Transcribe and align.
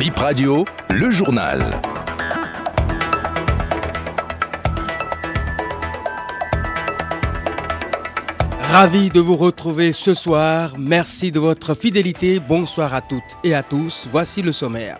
Bip 0.00 0.16
Radio, 0.16 0.64
le 0.88 1.10
journal. 1.10 1.62
Ravi 8.62 9.10
de 9.10 9.20
vous 9.20 9.36
retrouver 9.36 9.92
ce 9.92 10.14
soir. 10.14 10.72
Merci 10.78 11.30
de 11.30 11.38
votre 11.38 11.74
fidélité. 11.74 12.40
Bonsoir 12.40 12.94
à 12.94 13.02
toutes 13.02 13.20
et 13.44 13.54
à 13.54 13.62
tous. 13.62 14.08
Voici 14.10 14.40
le 14.40 14.52
sommaire. 14.52 14.96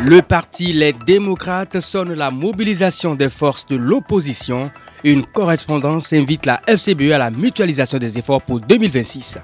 Le 0.00 0.22
parti 0.22 0.72
Les 0.72 0.94
démocrates 0.94 1.80
sonne 1.80 2.14
la 2.14 2.30
mobilisation 2.30 3.14
des 3.14 3.28
forces 3.28 3.66
de 3.66 3.76
l'opposition. 3.76 4.70
Une 5.04 5.26
correspondance 5.26 6.14
invite 6.14 6.46
la 6.46 6.62
FCBE 6.66 7.12
à 7.12 7.18
la 7.18 7.30
mutualisation 7.30 7.98
des 7.98 8.16
efforts 8.16 8.40
pour 8.40 8.60
2026. 8.60 9.40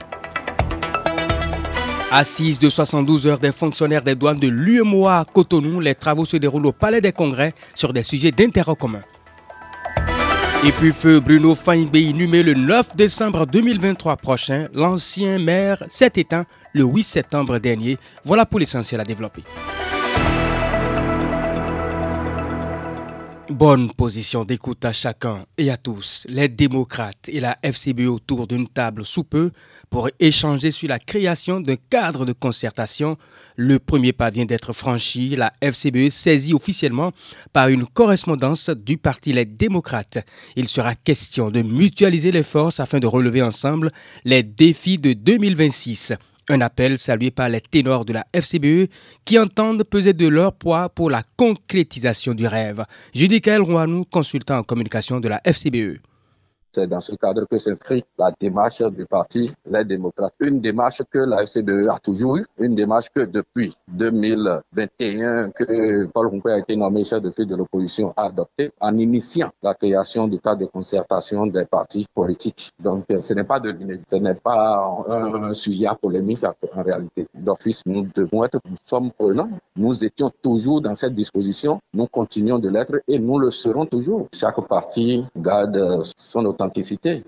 Assise 2.17 2.61
de 2.61 2.69
72 2.69 3.27
heures 3.27 3.41
des 3.41 3.51
fonctionnaires 3.51 4.05
des 4.05 4.15
douanes 4.15 4.39
de 4.39 4.47
l'UMOA 4.47 5.19
à 5.19 5.25
Cotonou, 5.25 5.81
les 5.81 5.97
travaux 5.97 6.25
se 6.25 6.37
déroulent 6.37 6.67
au 6.67 6.71
Palais 6.71 7.01
des 7.01 7.11
Congrès 7.11 7.53
sur 7.75 7.93
des 7.93 8.05
sujets 8.05 8.31
d'intérêt 8.31 8.77
commun. 8.77 9.03
Et 10.65 10.71
puis 10.71 10.93
feu 10.93 11.19
Bruno 11.19 11.57
Faingbe 11.57 11.97
inhumé 11.97 12.45
le 12.45 12.55
9 12.55 12.95
décembre 12.95 13.47
2023 13.47 14.17
prochain, 14.19 14.69
l'ancien 14.73 15.41
maire 15.41 15.83
s'est 15.89 16.13
éteint 16.15 16.45
le 16.73 16.85
8 16.85 17.03
septembre 17.03 17.59
dernier. 17.59 17.99
Voilà 18.25 18.47
pour 18.47 18.61
l'essentiel 18.61 19.01
à 19.01 19.05
développer. 19.05 19.43
Bonne 23.51 23.91
position 23.93 24.47
d'écoute 24.47 24.83
à 24.87 24.95
chacun 24.95 25.45
et 25.59 25.71
à 25.71 25.77
tous. 25.77 26.27
Les 26.31 26.49
démocrates 26.49 27.29
et 27.29 27.41
la 27.41 27.59
FCB 27.63 28.07
autour 28.07 28.47
d'une 28.47 28.67
table 28.67 29.05
sous 29.05 29.23
peu 29.23 29.51
pour 29.91 30.09
échanger 30.19 30.71
sur 30.71 30.89
la 30.89 30.99
création 30.99 31.61
d'un 31.61 31.77
cadre 31.77 32.25
de 32.25 32.33
concertation. 32.33 33.19
Le 33.57 33.79
premier 33.79 34.15
pas 34.15 34.31
vient 34.31 34.47
d'être 34.47 34.73
franchi. 34.73 35.37
La 35.37 35.53
FCBE 35.61 36.09
saisie 36.09 36.55
officiellement 36.55 37.13
par 37.53 37.69
une 37.69 37.85
correspondance 37.85 38.71
du 38.71 38.97
parti 38.97 39.35
Les 39.35 39.45
démocrates. 39.45 40.25
Il 40.57 40.67
sera 40.67 40.95
question 40.95 41.51
de 41.51 41.61
mutualiser 41.61 42.33
les 42.33 42.45
forces 42.45 42.81
afin 42.81 42.99
de 42.99 43.07
relever 43.07 43.43
ensemble 43.43 43.91
les 44.25 44.43
défis 44.43 44.97
de 44.97 45.13
2026. 45.13 46.15
Un 46.49 46.61
appel 46.61 46.99
salué 46.99 47.31
par 47.31 47.49
les 47.49 47.61
ténors 47.61 48.05
de 48.05 48.13
la 48.13 48.27
FCBE 48.35 48.91
qui 49.25 49.39
entendent 49.39 49.83
peser 49.83 50.13
de 50.13 50.29
leur 50.29 50.53
poids 50.53 50.91
pour 50.91 51.11
la 51.11 51.23
concrétisation 51.37 52.35
du 52.35 52.47
rêve. 52.47 52.85
Judicaël 53.15 53.63
Rouanou, 53.63 54.05
consultant 54.05 54.59
en 54.59 54.63
communication 54.63 55.21
de 55.21 55.29
la 55.29 55.41
FCBE. 55.45 56.01
C'est 56.75 56.89
dans 56.89 57.01
ce 57.01 57.15
cadre 57.15 57.47
que 57.49 57.57
s'inscrit 57.57 58.05
la 58.19 58.33
démarche 58.41 58.83
du 58.83 59.07
parti 59.07 59.53
Les 59.71 59.85
démocrates. 59.85 60.35
Une 60.41 60.61
démarche 60.61 61.03
que 61.09 61.19
la 61.19 61.45
FCDE 61.45 61.87
a 61.89 62.01
toujours 62.01 62.39
eue, 62.39 62.47
une 62.59 62.75
démarche 62.75 63.11
que 63.15 63.21
depuis 63.21 63.77
2021, 63.87 65.51
que 65.51 66.07
Paul 66.07 66.27
Roumpé 66.27 66.51
a 66.51 66.59
été 66.59 66.75
nommé 66.75 67.05
chef 67.05 67.23
de 67.23 67.31
file 67.31 67.47
de 67.47 67.55
l'opposition, 67.55 68.13
a 68.17 68.25
adopté 68.25 68.73
en 68.81 68.99
initiant 68.99 69.53
la 69.63 69.75
création 69.75 70.27
du 70.27 70.41
cadre 70.41 70.63
de 70.63 70.67
concertation 70.67 71.47
des 71.47 71.65
partis 71.65 72.09
politiques. 72.13 72.73
Donc 72.81 73.05
ce 73.09 73.35
n'est 73.35 73.45
pas 73.45 73.61
pas 74.43 75.05
un, 75.09 75.55
sujet 75.55 75.87
polémique 76.03 76.43
en 76.75 76.83
réalité. 76.83 77.29
D'office, 77.35 77.83
nous 77.87 78.09
devons 78.17 78.43
être, 78.43 78.59
nous 78.69 78.77
sommes 78.85 79.13
prenants. 79.13 79.51
Nous 79.77 80.05
étions 80.05 80.33
toujours 80.43 80.81
dans 80.81 80.97
cette 80.97 81.15
disposition, 81.15 81.79
nous 81.93 82.09
continuons 82.09 82.59
de 82.59 82.69
l'être 82.69 83.01
et 83.07 83.19
nous 83.21 83.39
le 83.39 83.53
serons 83.53 83.87
toujours. 83.87 84.27
Chaque 84.35 84.61
parti 84.67 85.25
garde 85.37 86.03
son 86.17 86.45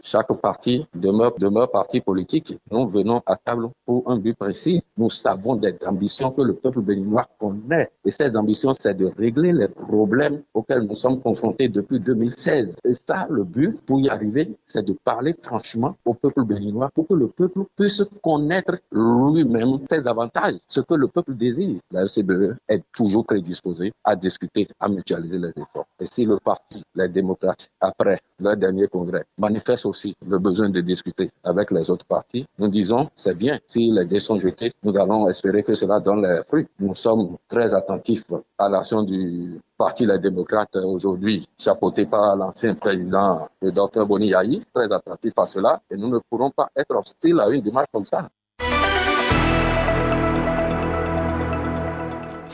chaque 0.03 0.33
parti 0.41 0.87
demeure, 0.95 1.71
parti 1.71 2.01
politique. 2.01 2.59
Nous 2.71 2.89
venons 2.89 3.23
à 3.27 3.37
table 3.37 3.69
pour 3.85 4.09
un 4.11 4.17
but 4.17 4.37
précis. 4.37 4.83
Nous 4.97 5.11
savons 5.11 5.57
des 5.57 5.77
ambitions 5.87 6.31
que 6.31 6.43
le 6.43 6.55
peuple 6.55 6.81
béninois 6.81 7.29
connaît. 7.39 7.91
Et 8.05 8.11
ces 8.11 8.35
ambitions, 8.37 8.73
c'est 8.79 8.95
de 8.95 9.07
régler 9.19 9.53
les 9.53 9.69
problèmes 9.69 10.43
auxquels 10.55 10.83
nous 10.83 10.97
sommes 10.97 11.21
confrontés 11.21 11.69
depuis 11.69 12.01
2016. 12.01 12.77
Et 12.85 12.95
ça, 13.07 13.27
le 13.29 13.45
but, 13.45 13.81
pour 13.85 14.01
y 14.01 14.09
arriver, 14.09 14.57
c'est 14.67 14.85
de 14.85 14.95
parler 15.05 15.35
franchement 15.43 15.97
au 16.05 16.15
peuple 16.15 16.45
béninois 16.45 16.91
pour 16.95 17.07
que 17.07 17.15
le 17.15 17.29
peuple 17.29 17.61
puisse 17.77 18.03
connaître 18.23 18.79
lui-même 18.93 19.79
ses 19.91 20.07
avantages, 20.07 20.57
ce 20.69 20.81
que 20.81 20.95
le 20.95 21.09
peuple 21.09 21.35
désire. 21.35 21.81
La 21.91 22.05
FCBE 22.07 22.57
est 22.69 22.83
toujours 22.93 23.27
prédisposée 23.27 23.93
à 24.05 24.17
discuter, 24.17 24.69
à 24.81 24.89
mutualiser 24.89 25.39
les 25.39 25.51
efforts. 25.51 25.87
Et 26.01 26.07
si 26.07 26.25
le 26.25 26.39
parti, 26.39 26.83
les 26.95 27.09
démocrates, 27.09 27.69
après 27.81 28.21
leur 28.39 28.57
dernier 28.57 28.89
congrès, 28.89 29.26
manifeste 29.39 29.87
aussi 29.87 30.17
le 30.27 30.39
besoin 30.39 30.71
de 30.71 30.81
discuter 30.81 31.31
avec 31.45 31.71
les 31.71 31.91
autres 31.91 32.07
partis. 32.07 32.47
Nous 32.59 32.69
disons, 32.69 33.09
c'est 33.17 33.37
bien, 33.37 33.59
si 33.67 33.91
les 33.91 34.05
dés 34.05 34.21
sont 34.21 34.41
jetés, 34.41 34.73
nous 34.83 34.97
allons 34.97 35.29
espérer 35.29 35.63
que 35.63 35.75
cela 35.75 36.01
donne 36.01 36.23
les 36.23 36.43
fruits. 36.49 36.67
Nous 36.79 36.95
sommes 36.95 37.37
très 37.49 37.75
attentifs 37.75 38.25
à 38.59 38.69
l'action 38.69 39.03
du 39.03 39.61
Parti 39.77 40.07
Les 40.07 40.19
Démocrates 40.19 40.77
aujourd'hui, 40.77 41.47
chapeauté 41.59 42.07
par 42.07 42.35
l'ancien 42.37 42.75
président, 42.75 43.49
le 43.61 43.73
docteur 43.73 44.07
Boni 44.07 44.29
Yahi, 44.29 44.65
très 44.75 44.91
attentifs 44.91 45.39
à 45.39 45.45
cela, 45.45 45.81
et 45.91 45.97
nous 45.97 46.09
ne 46.09 46.19
pourrons 46.31 46.51
pas 46.51 46.71
être 46.75 46.97
hostiles 46.97 47.41
à 47.41 47.49
une 47.51 47.61
démarche 47.61 47.89
comme 47.93 48.07
ça. 48.07 48.29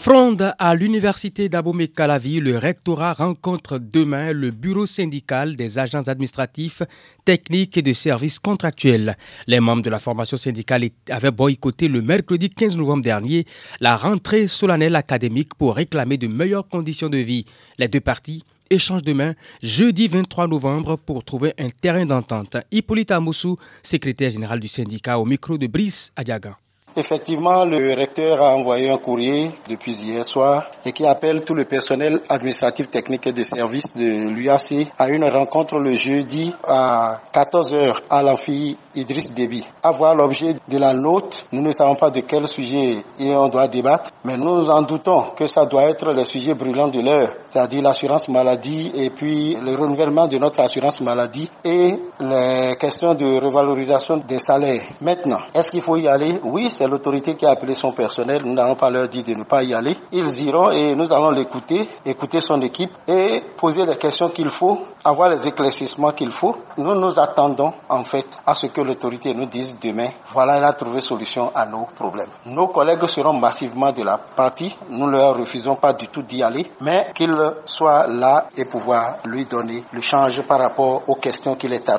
Fronde 0.03 0.53
à 0.59 0.75
l'université 0.75 1.49
d'Abomey-Calavi, 1.49 2.41
le 2.41 2.59
rectorat 2.59 3.13
rencontre 3.13 3.79
demain 3.79 4.33
le 4.33 4.51
bureau 4.51 4.85
syndical 4.85 5.55
des 5.55 5.79
agents 5.79 6.09
administratifs, 6.09 6.83
techniques 7.25 7.77
et 7.77 7.83
de 7.83 7.93
services 7.93 8.41
contractuels. 8.41 9.17
Les 9.47 9.61
membres 9.61 9.83
de 9.83 9.91
la 9.91 10.01
formation 10.01 10.37
syndicale 10.37 10.89
avaient 11.09 11.31
boycotté 11.31 11.87
le 11.87 12.03
mercredi 12.03 12.51
15 12.51 12.79
novembre 12.79 13.05
dernier 13.05 13.47
la 13.79 13.97
rentrée 13.97 14.49
solennelle 14.49 14.97
académique 14.97 15.55
pour 15.55 15.77
réclamer 15.77 16.17
de 16.17 16.27
meilleures 16.27 16.67
conditions 16.67 17.09
de 17.09 17.19
vie. 17.19 17.47
Les 17.79 17.87
deux 17.87 18.01
parties 18.01 18.43
échangent 18.71 19.05
demain, 19.05 19.35
jeudi 19.63 20.09
23 20.09 20.49
novembre, 20.49 20.97
pour 20.97 21.23
trouver 21.23 21.55
un 21.61 21.71
terrain 21.71 22.07
d'entente. 22.07 22.57
Hippolyte 22.73 23.13
Amoussou, 23.13 23.57
secrétaire 23.85 24.31
général 24.31 24.59
du 24.59 24.67
syndicat, 24.67 25.21
au 25.21 25.25
micro 25.25 25.57
de 25.57 25.69
Brice 25.69 26.11
Adiaga. 26.17 26.59
Effectivement, 26.95 27.65
le 27.65 27.95
recteur 27.95 28.43
a 28.43 28.55
envoyé 28.55 28.91
un 28.91 28.99
courrier 28.99 29.51
depuis 29.67 29.95
hier 29.95 30.27
soir 30.27 30.67
et 30.85 30.93
qui 30.93 31.07
appelle 31.07 31.43
tout 31.43 31.55
le 31.55 31.65
personnel 31.65 32.21
administratif, 32.29 32.91
technique 32.91 33.27
et 33.27 33.33
de 33.33 33.43
service 33.43 33.97
de 33.97 34.29
l'UAC 34.29 34.89
à 34.99 35.09
une 35.09 35.25
rencontre 35.25 35.79
le 35.79 35.95
jeudi 35.95 36.53
à 36.69 37.21
14h 37.33 37.95
à 38.11 38.23
l'amphi 38.23 38.77
Idriss 38.95 39.33
Déby. 39.33 39.65
À 39.83 39.91
voir 39.91 40.15
l'objet 40.15 40.55
de 40.69 40.79
la 40.79 40.93
note, 40.93 41.47
nous 41.53 41.63
ne 41.63 41.73
savons 41.73 41.95
pas 41.95 42.11
de 42.11 42.21
quel 42.21 42.47
sujet 42.47 42.99
on 43.21 43.49
doit 43.49 43.69
débattre, 43.69 44.11
mais 44.25 44.37
nous 44.37 44.55
nous 44.57 44.69
en 44.69 44.83
doutons 44.83 45.31
que 45.35 45.47
ça 45.47 45.65
doit 45.65 45.85
être 45.85 46.13
le 46.13 46.27
sujet 46.27 46.53
brûlant 46.53 46.89
de 46.89 47.01
l'heure, 47.01 47.33
c'est-à-dire 47.47 47.81
l'assurance 47.81 48.29
maladie 48.29 48.93
et 48.95 49.09
puis 49.09 49.55
le 49.55 49.75
renouvellement 49.75 50.29
de 50.29 50.37
notre 50.37 50.61
assurance 50.61 51.01
maladie 51.01 51.49
et 51.65 51.95
les 52.21 52.77
questions 52.79 53.15
de 53.15 53.41
revalorisation 53.43 54.19
des 54.19 54.41
salaires. 54.41 54.83
Maintenant, 55.01 55.41
est-ce 55.55 55.71
qu'il 55.71 55.81
faut 55.81 55.97
y 55.97 56.07
aller? 56.07 56.39
Oui, 56.45 56.71
c'est 56.83 56.89
l'autorité 56.89 57.37
qui 57.37 57.47
a 57.47 57.51
appelé 57.51 57.75
son 57.75 57.93
personnel. 57.93 58.41
Nous 58.45 58.55
n'allons 58.55 58.75
pas 58.75 58.91
leur 58.91 59.07
dire 59.07 59.23
de 59.23 59.35
ne 59.35 59.45
pas 59.45 59.63
y 59.63 59.73
aller. 59.73 59.97
Ils 60.11 60.43
iront 60.43 60.73
et 60.73 60.97
nous 60.97 61.13
allons 61.13 61.31
l'écouter, 61.31 61.89
écouter 62.05 62.41
son 62.41 62.61
équipe 62.61 62.91
et 63.07 63.41
poser 63.57 63.87
les 63.87 63.95
questions 63.97 64.31
qu'il 64.31 64.49
faut, 64.49 64.81
avoir 65.05 65.31
les 65.31 65.47
éclaircissements 65.47 66.11
qu'il 66.11 66.33
faut. 66.33 66.57
Nous 66.77 66.95
nous 66.97 67.21
attendons 67.21 67.73
en 67.89 68.03
fait 68.03 68.27
à 68.45 68.55
ce 68.55 68.67
que 68.67 68.81
l'autorité 68.81 69.33
nous 69.33 69.47
dise 69.47 69.79
demain, 69.81 70.09
voilà, 70.27 70.57
elle 70.57 70.65
a 70.65 70.73
trouvé 70.73 71.01
solution 71.01 71.53
à 71.55 71.67
nos 71.67 71.87
problèmes. 71.95 72.31
Nos 72.47 72.67
collègues 72.67 73.07
seront 73.07 73.35
massivement 73.35 73.93
de 73.93 74.03
la 74.03 74.19
partie. 74.19 74.77
Nous 74.91 75.07
ne 75.07 75.13
leur 75.13 75.37
refusons 75.37 75.77
pas 75.77 75.93
du 75.93 76.09
tout 76.09 76.23
d'y 76.23 76.43
aller, 76.43 76.67
mais 76.81 77.13
qu'ils 77.15 77.37
soient 77.65 78.09
là 78.09 78.49
et 78.57 78.65
pouvoir 78.65 79.19
lui 79.25 79.45
donner 79.45 79.85
le 79.93 80.01
change 80.01 80.43
par 80.43 80.59
rapport 80.59 81.03
aux 81.07 81.15
questions 81.15 81.55
qu'il 81.55 81.73
est 81.75 81.89
à 81.89 81.97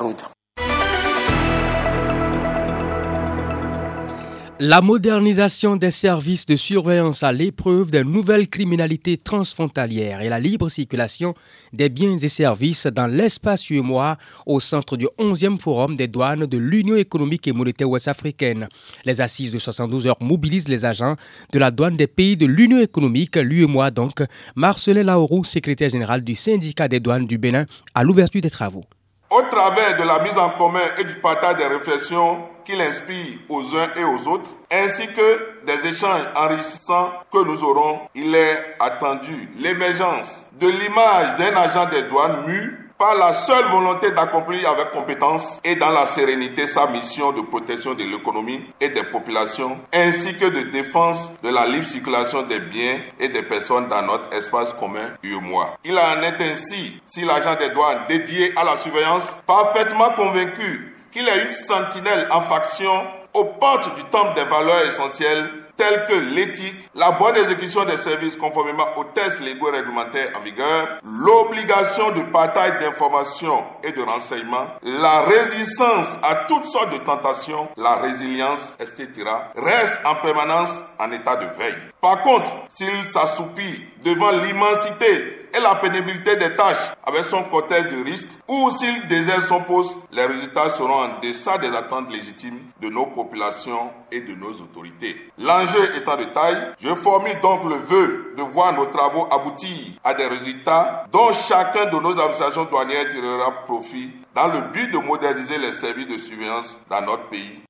La 4.60 4.80
modernisation 4.80 5.74
des 5.74 5.90
services 5.90 6.46
de 6.46 6.54
surveillance 6.54 7.24
à 7.24 7.32
l'épreuve 7.32 7.90
des 7.90 8.04
nouvelles 8.04 8.46
criminalités 8.46 9.16
transfrontalières 9.16 10.20
et 10.20 10.28
la 10.28 10.38
libre 10.38 10.68
circulation 10.68 11.34
des 11.72 11.88
biens 11.88 12.16
et 12.16 12.28
services 12.28 12.86
dans 12.86 13.08
l'espace 13.08 13.68
UEMOA 13.68 14.16
au 14.46 14.60
centre 14.60 14.96
du 14.96 15.08
11e 15.18 15.58
Forum 15.58 15.96
des 15.96 16.06
douanes 16.06 16.46
de 16.46 16.56
l'Union 16.56 16.94
économique 16.94 17.48
et 17.48 17.52
monétaire 17.52 17.90
ouest-africaine. 17.90 18.68
Les 19.04 19.20
assises 19.20 19.50
de 19.50 19.58
72 19.58 20.06
heures 20.06 20.22
mobilisent 20.22 20.68
les 20.68 20.84
agents 20.84 21.16
de 21.52 21.58
la 21.58 21.72
douane 21.72 21.96
des 21.96 22.06
pays 22.06 22.36
de 22.36 22.46
l'Union 22.46 22.78
économique, 22.78 23.34
l'UEMOA 23.34 23.90
donc. 23.90 24.22
Marcelin 24.54 25.02
Laourou, 25.02 25.44
secrétaire 25.44 25.90
général 25.90 26.22
du 26.22 26.36
syndicat 26.36 26.86
des 26.86 27.00
douanes 27.00 27.26
du 27.26 27.38
Bénin, 27.38 27.66
à 27.92 28.04
l'ouverture 28.04 28.40
des 28.40 28.50
travaux. 28.50 28.84
Au 29.30 29.42
travers 29.42 29.96
de 29.96 30.02
la 30.04 30.20
mise 30.20 30.36
en 30.38 30.50
commun 30.50 30.80
et 30.98 31.04
du 31.04 31.14
partage 31.14 31.56
des 31.56 31.66
réflexions 31.66 32.38
qu'il 32.64 32.80
inspire 32.80 33.38
aux 33.48 33.62
uns 33.76 33.88
et 33.96 34.04
aux 34.04 34.28
autres, 34.28 34.50
ainsi 34.70 35.06
que 35.08 35.64
des 35.66 35.88
échanges 35.88 36.26
enrichissants 36.36 37.10
que 37.32 37.38
nous 37.38 37.62
aurons, 37.64 38.00
il 38.14 38.34
est 38.34 38.76
attendu 38.78 39.48
l'émergence 39.58 40.44
de 40.52 40.68
l'image 40.68 41.36
d'un 41.38 41.56
agent 41.56 41.86
des 41.86 42.02
douanes 42.02 42.46
mu 42.46 42.83
par 42.98 43.14
la 43.16 43.32
seule 43.32 43.66
volonté 43.66 44.10
d'accomplir 44.12 44.70
avec 44.70 44.90
compétence 44.90 45.60
et 45.64 45.74
dans 45.76 45.90
la 45.90 46.06
sérénité 46.06 46.66
sa 46.66 46.86
mission 46.86 47.32
de 47.32 47.40
protection 47.42 47.94
de 47.94 48.04
l'économie 48.04 48.60
et 48.80 48.88
des 48.88 49.02
populations, 49.02 49.78
ainsi 49.92 50.36
que 50.38 50.46
de 50.46 50.70
défense 50.70 51.30
de 51.42 51.48
la 51.48 51.66
libre 51.66 51.86
circulation 51.86 52.42
des 52.42 52.60
biens 52.60 52.98
et 53.18 53.28
des 53.28 53.42
personnes 53.42 53.88
dans 53.88 54.02
notre 54.02 54.32
espace 54.32 54.72
commun 54.74 55.10
UEMOA. 55.22 55.76
Il 55.84 55.98
en 55.98 56.22
est 56.22 56.52
ainsi 56.52 57.00
si 57.06 57.24
l'agent 57.24 57.56
des 57.56 57.70
douanes 57.70 58.02
dédié 58.08 58.52
à 58.56 58.64
la 58.64 58.76
surveillance, 58.76 59.24
parfaitement 59.46 60.10
convaincu 60.10 60.96
qu'il 61.12 61.28
est 61.28 61.44
une 61.46 61.52
sentinelle 61.52 62.28
en 62.30 62.42
faction 62.42 63.04
aux 63.32 63.44
portes 63.44 63.94
du 63.96 64.04
temple 64.04 64.34
des 64.34 64.44
valeurs 64.44 64.86
essentielles 64.86 65.63
telles 65.76 66.06
que 66.06 66.14
l'éthique, 66.34 66.88
la 66.94 67.12
bonne 67.12 67.36
exécution 67.36 67.84
des 67.84 67.96
services 67.96 68.36
conformément 68.36 68.86
aux 68.96 69.04
tests 69.04 69.40
légaux 69.40 69.70
réglementaires 69.70 70.30
en 70.38 70.40
vigueur, 70.40 71.00
l'obligation 71.04 72.12
de 72.12 72.22
partage 72.32 72.80
d'informations 72.80 73.64
et 73.82 73.92
de 73.92 74.02
renseignements, 74.02 74.66
la 74.82 75.22
résistance 75.22 76.08
à 76.22 76.34
toutes 76.48 76.66
sortes 76.66 76.92
de 76.92 76.98
tentations, 76.98 77.68
la 77.76 77.96
résilience, 77.96 78.76
etc., 78.80 79.08
reste 79.56 80.00
en 80.04 80.14
permanence 80.16 80.70
en 80.98 81.10
état 81.12 81.36
de 81.36 81.46
veille. 81.58 81.74
Par 82.00 82.22
contre, 82.22 82.50
s'il 82.74 83.10
s'assoupit 83.12 83.84
devant 84.04 84.30
l'immensité 84.30 85.43
et 85.54 85.60
la 85.60 85.76
pénibilité 85.76 86.36
des 86.36 86.56
tâches 86.56 86.92
avec 87.06 87.24
son 87.24 87.44
cortège 87.44 87.90
de 87.90 88.02
risques, 88.04 88.28
ou 88.48 88.70
s'il 88.76 89.06
désert 89.06 89.46
son 89.46 89.60
poste, 89.60 89.94
les 90.12 90.26
résultats 90.26 90.70
seront 90.70 91.04
en 91.04 91.20
deçà 91.22 91.58
des 91.58 91.68
attentes 91.68 92.10
légitimes 92.10 92.58
de 92.80 92.88
nos 92.88 93.06
populations 93.06 93.90
et 94.10 94.20
de 94.20 94.34
nos 94.34 94.50
autorités. 94.52 95.30
L'enjeu 95.38 95.96
étant 95.96 96.16
de 96.16 96.24
taille, 96.24 96.72
je 96.80 96.94
formule 96.94 97.40
donc 97.40 97.64
le 97.64 97.76
vœu 97.76 98.34
de 98.36 98.42
voir 98.42 98.72
nos 98.72 98.86
travaux 98.86 99.28
aboutir 99.30 99.92
à 100.02 100.14
des 100.14 100.26
résultats 100.26 101.06
dont 101.12 101.32
chacun 101.32 101.86
de 101.86 102.00
nos 102.00 102.12
administrations 102.18 102.64
douanières 102.64 103.08
tirera 103.08 103.52
profit 103.66 104.10
dans 104.34 104.48
le 104.48 104.60
but 104.72 104.90
de 104.90 104.98
moderniser 104.98 105.58
les 105.58 105.72
services 105.72 106.08
de 106.08 106.18
surveillance 106.18 106.76
dans 106.90 107.02
notre 107.02 107.28
pays 107.28 107.63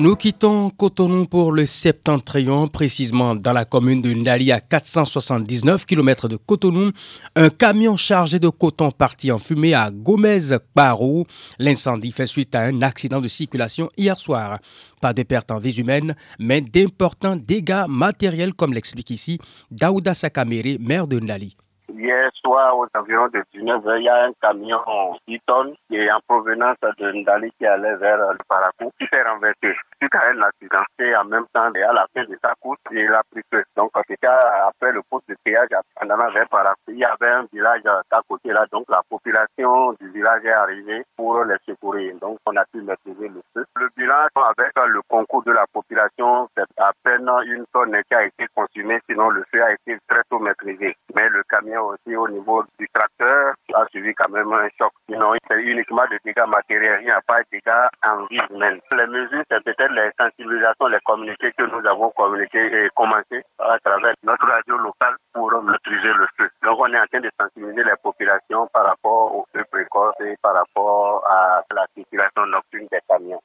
Nous 0.00 0.16
quittons 0.16 0.70
Cotonou 0.70 1.26
pour 1.26 1.52
le 1.52 1.66
septentrion, 1.66 2.68
précisément 2.68 3.34
dans 3.34 3.52
la 3.52 3.66
commune 3.66 4.00
de 4.00 4.14
Ndali 4.14 4.50
à 4.50 4.58
479 4.58 5.84
km 5.84 6.26
de 6.26 6.36
Cotonou. 6.36 6.92
Un 7.36 7.50
camion 7.50 7.98
chargé 7.98 8.38
de 8.38 8.48
coton 8.48 8.92
parti 8.92 9.30
en 9.30 9.38
fumée 9.38 9.74
à 9.74 9.90
Gomez-Barou. 9.90 11.26
L'incendie 11.58 12.12
fait 12.12 12.26
suite 12.26 12.54
à 12.54 12.62
un 12.62 12.80
accident 12.80 13.20
de 13.20 13.28
circulation 13.28 13.90
hier 13.98 14.18
soir. 14.18 14.60
Pas 15.02 15.12
de 15.12 15.22
pertes 15.22 15.50
en 15.50 15.58
vie 15.58 15.78
humaines, 15.78 16.16
mais 16.38 16.62
d'importants 16.62 17.36
dégâts 17.36 17.84
matériels 17.86 18.54
comme 18.54 18.72
l'explique 18.72 19.10
ici 19.10 19.38
Daouda 19.70 20.14
Sakamere, 20.14 20.78
maire 20.80 21.08
de 21.08 21.20
Ndali. 21.20 21.58
Hier 22.00 22.30
soir, 22.42 22.78
aux 22.78 22.86
environs 22.94 23.28
de 23.28 23.44
19h, 23.52 23.98
il 23.98 24.04
y 24.04 24.08
a 24.08 24.24
un 24.24 24.32
camion 24.40 24.80
10 25.28 25.38
tonnes 25.46 25.74
qui 25.86 25.96
est 25.96 26.10
en 26.10 26.18
provenance 26.26 26.78
de 26.80 27.12
Ndali 27.12 27.52
qui 27.58 27.66
allait 27.66 27.94
vers 27.96 28.16
le 28.16 28.38
Paracou 28.48 28.90
qui 28.98 29.06
s'est 29.06 29.22
renversé. 29.22 29.76
Suite 30.00 30.14
à 30.14 30.30
un 30.30 30.40
accident, 30.40 30.82
et 30.98 31.14
en 31.14 31.24
même 31.24 31.44
temps, 31.52 31.66
à 31.66 31.92
la 31.92 32.06
fin 32.14 32.24
de 32.24 32.38
sa 32.42 32.54
course, 32.58 32.80
il 32.90 33.12
a 33.12 33.20
pris 33.30 33.42
feu. 33.52 33.62
Donc, 33.76 33.90
c'était 34.08 34.26
après 34.26 34.92
le 34.92 35.02
poste 35.10 35.28
de 35.28 35.36
péage, 35.44 35.68
en 36.00 36.08
allant 36.08 36.32
vers 36.32 36.48
Paracou, 36.48 36.80
il 36.88 37.00
y 37.00 37.04
avait 37.04 37.32
un 37.32 37.46
village 37.52 37.82
à 37.84 38.22
côté 38.26 38.48
là. 38.48 38.64
Donc, 38.72 38.86
la 38.88 39.02
population 39.06 39.92
du 40.00 40.08
village 40.08 40.42
est 40.46 40.52
arrivée 40.52 41.04
pour 41.18 41.44
les 41.44 41.56
Donc, 41.82 42.38
on 42.46 42.56
a 42.56 42.64
pu 42.66 42.82
maîtriser 42.82 43.28
le 43.28 43.40
feu. 43.54 43.64
Le 43.76 43.88
bilan, 43.96 44.26
avec 44.36 44.72
le 44.76 45.00
concours 45.08 45.42
de 45.44 45.52
la 45.52 45.64
population, 45.72 46.48
c'est 46.54 46.64
à 46.76 46.92
peine 47.02 47.28
une 47.46 47.64
tonne 47.72 47.96
qui 48.06 48.14
a 48.14 48.26
été 48.26 48.46
consumée, 48.54 49.00
sinon 49.08 49.30
le 49.30 49.44
feu 49.50 49.62
a 49.62 49.72
été 49.72 49.98
très 50.06 50.20
tôt 50.28 50.38
maîtrisé. 50.38 50.94
Mais 51.14 51.28
le 51.30 51.42
camion 51.44 51.86
aussi 51.86 52.14
au 52.14 52.28
niveau 52.28 52.64
du 52.78 52.86
tracteur 52.92 53.54
a 53.74 53.86
suivi 53.86 54.14
quand 54.14 54.28
même 54.28 54.52
un 54.52 54.68
choc. 54.78 54.92
Sinon, 55.08 55.32
c'est 55.48 55.62
uniquement 55.62 56.04
des 56.10 56.18
dégâts 56.22 56.46
matériels, 56.48 56.98
il 57.00 57.06
n'y 57.06 57.12
a 57.12 57.20
pas 57.22 57.40
de 57.40 57.46
dégâts 57.50 57.88
en 58.04 58.26
vie 58.26 58.40
humaine. 58.50 58.80
Les 58.94 59.06
mesures, 59.06 59.44
c'est 59.50 59.64
peut-être 59.64 59.92
les 59.92 60.10
sensibilisations, 60.20 60.86
les 60.86 61.00
communiqués 61.00 61.52
que 61.56 61.64
nous 61.64 61.86
avons 61.88 62.10
communiqués 62.10 62.84
et 62.84 62.90
commencé 62.94 63.42
à 63.58 63.78
travers 63.78 64.14
notre 64.22 64.46
radio 64.46 64.76
locale 64.76 65.16
pour 65.32 65.50
maîtriser 65.62 66.12
le 66.12 66.26
feu. 66.36 66.50
Donc, 66.62 66.78
on 66.78 66.92
est 66.92 67.00
en 67.00 67.06
train 67.06 67.20
de 67.20 67.30
sensibiliser 67.40 67.84
les 67.84 67.96
populations 68.02 68.66
par 68.72 68.84
rapport 68.84 69.34
au 69.34 69.46
feu 69.54 69.64
précoce 69.80 70.14
et 70.20 70.36
par 70.42 70.54
rapport 70.54 71.22
à 71.28 71.62
la 71.74 71.86
circulation 71.94 72.46
nocturne 72.46 72.86
des 72.90 73.00
camions. 73.08 73.40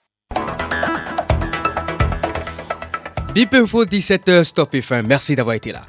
BIP 3.34 3.54
Info 3.54 3.84
17h, 3.84 4.44
stop 4.44 4.74
et 4.74 4.82
fin. 4.82 5.02
Merci 5.02 5.36
d'avoir 5.36 5.56
été 5.56 5.72
là. 5.72 5.82